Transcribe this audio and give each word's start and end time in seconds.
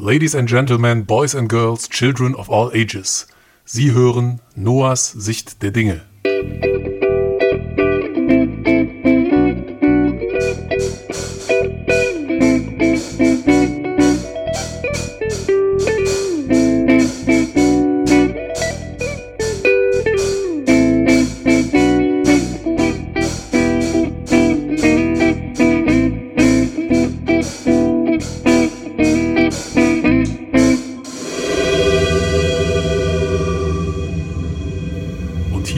Ladies 0.00 0.32
and 0.32 0.46
Gentlemen, 0.46 1.02
Boys 1.02 1.34
and 1.34 1.48
Girls, 1.48 1.88
Children 1.88 2.36
of 2.36 2.48
all 2.48 2.70
ages. 2.72 3.26
Sie 3.64 3.90
hören 3.90 4.40
Noahs 4.54 5.10
Sicht 5.10 5.60
der 5.60 5.72
Dinge. 5.72 6.02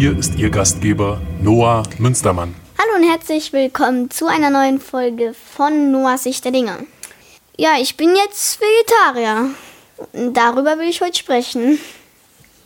Hier 0.01 0.17
ist 0.17 0.39
Ihr 0.39 0.49
Gastgeber 0.49 1.21
Noah 1.43 1.83
Münstermann. 1.99 2.55
Hallo 2.79 2.97
und 2.97 3.11
herzlich 3.11 3.53
willkommen 3.53 4.11
zu 4.11 4.29
einer 4.29 4.49
neuen 4.49 4.81
Folge 4.81 5.35
von 5.35 5.91
Noahs 5.91 6.23
Sicht 6.23 6.43
der 6.43 6.53
Dinge. 6.53 6.87
Ja, 7.59 7.73
ich 7.79 7.99
bin 7.99 8.17
jetzt 8.17 8.59
Vegetarier. 8.63 9.51
Darüber 10.33 10.79
will 10.79 10.89
ich 10.89 11.03
heute 11.03 11.19
sprechen. 11.19 11.79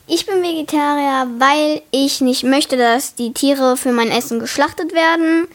Ich 0.07 0.27
bin 0.27 0.45
Vegetarier, 0.45 1.29
weil 1.39 1.83
ich 1.91 2.21
nicht 2.21 2.45
möchte, 2.45 2.77
dass 2.77 3.17
die 3.17 3.33
Tiere 3.33 3.77
für 3.77 3.91
mein 3.91 4.13
Essen 4.13 4.39
geschlachtet 4.39 4.93
werden. 4.93 5.49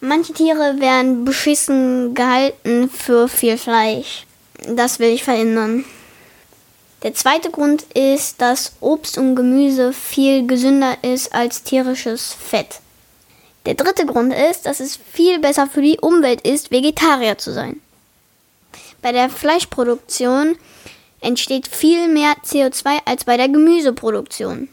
Manche 0.00 0.32
Tiere 0.32 0.80
werden 0.80 1.24
beschissen 1.24 2.12
gehalten 2.16 2.90
für 2.90 3.28
viel 3.28 3.56
Fleisch. 3.56 4.26
Das 4.66 4.98
will 4.98 5.10
ich 5.10 5.22
verhindern. 5.22 5.84
Der 7.02 7.14
zweite 7.14 7.50
Grund 7.50 7.82
ist, 7.94 8.40
dass 8.40 8.72
Obst 8.80 9.18
und 9.18 9.34
Gemüse 9.34 9.92
viel 9.92 10.46
gesünder 10.46 10.96
ist 11.02 11.34
als 11.34 11.64
tierisches 11.64 12.32
Fett. 12.32 12.80
Der 13.66 13.74
dritte 13.74 14.06
Grund 14.06 14.32
ist, 14.32 14.66
dass 14.66 14.78
es 14.78 14.96
viel 14.96 15.40
besser 15.40 15.66
für 15.66 15.82
die 15.82 15.98
Umwelt 16.00 16.42
ist, 16.42 16.70
Vegetarier 16.70 17.38
zu 17.38 17.52
sein. 17.52 17.80
Bei 19.02 19.10
der 19.10 19.28
Fleischproduktion 19.28 20.56
entsteht 21.20 21.66
viel 21.68 22.08
mehr 22.08 22.34
CO2 22.44 22.98
als 23.04 23.24
bei 23.24 23.36
der 23.36 23.48
Gemüseproduktion. 23.48 24.68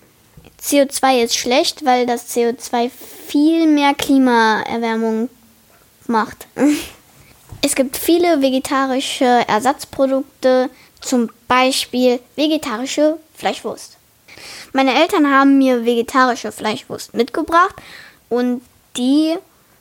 CO2 0.61 1.23
ist 1.23 1.35
schlecht, 1.35 1.85
weil 1.85 2.05
das 2.05 2.35
CO2 2.35 2.91
viel 3.27 3.65
mehr 3.67 3.93
Klimaerwärmung 3.93 5.29
macht. 6.07 6.47
Es 7.61 7.75
gibt 7.75 7.97
viele 7.97 8.41
vegetarische 8.41 9.25
Ersatzprodukte, 9.25 10.69
zum 11.01 11.29
Beispiel 11.47 12.19
vegetarische 12.35 13.17
Fleischwurst. 13.35 13.97
Meine 14.73 14.93
Eltern 15.01 15.29
haben 15.31 15.57
mir 15.57 15.85
vegetarische 15.85 16.51
Fleischwurst 16.51 17.13
mitgebracht 17.13 17.75
und 18.29 18.61
die 18.97 19.35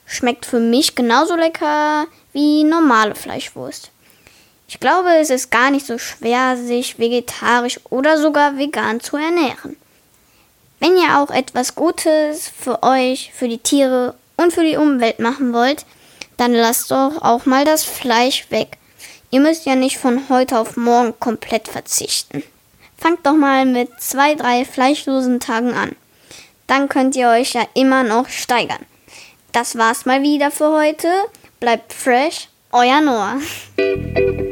schmeckt 0.05 0.45
für 0.45 0.59
mich 0.59 0.95
genauso 0.95 1.35
lecker 1.35 2.07
wie 2.33 2.63
normale 2.63 3.15
Fleischwurst. 3.15 3.91
Ich 4.67 4.79
glaube, 4.79 5.15
es 5.19 5.29
ist 5.29 5.51
gar 5.51 5.71
nicht 5.71 5.85
so 5.85 5.97
schwer, 5.97 6.57
sich 6.57 6.99
vegetarisch 6.99 7.79
oder 7.89 8.19
sogar 8.19 8.57
vegan 8.57 8.99
zu 8.99 9.17
ernähren. 9.17 9.77
Wenn 10.79 10.95
ihr 10.95 11.19
auch 11.19 11.31
etwas 11.31 11.75
Gutes 11.75 12.47
für 12.47 12.83
euch, 12.83 13.31
für 13.33 13.47
die 13.47 13.57
Tiere 13.57 14.15
und 14.37 14.53
für 14.53 14.63
die 14.63 14.77
Umwelt 14.77 15.19
machen 15.19 15.53
wollt, 15.53 15.85
dann 16.37 16.53
lasst 16.53 16.91
doch 16.91 17.21
auch 17.21 17.45
mal 17.45 17.65
das 17.65 17.83
Fleisch 17.83 18.49
weg. 18.49 18.77
Ihr 19.31 19.39
müsst 19.41 19.65
ja 19.65 19.75
nicht 19.75 19.97
von 19.97 20.29
heute 20.29 20.57
auf 20.57 20.75
morgen 20.75 21.13
komplett 21.19 21.67
verzichten. 21.67 22.43
Fangt 22.97 23.25
doch 23.25 23.35
mal 23.35 23.65
mit 23.65 23.89
zwei, 23.99 24.35
drei 24.35 24.65
fleischlosen 24.65 25.39
Tagen 25.39 25.73
an. 25.73 25.95
Dann 26.67 26.89
könnt 26.89 27.15
ihr 27.15 27.29
euch 27.29 27.53
ja 27.53 27.65
immer 27.73 28.03
noch 28.03 28.29
steigern. 28.29 28.85
Das 29.51 29.77
war's 29.77 30.05
mal 30.05 30.21
wieder 30.21 30.51
für 30.51 30.71
heute. 30.71 31.07
Bleibt 31.59 31.93
fresh, 31.93 32.49
euer 32.71 33.01
Noah. 33.01 33.39